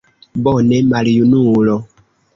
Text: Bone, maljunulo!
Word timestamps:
Bone, 0.47 0.79
maljunulo! 0.95 1.77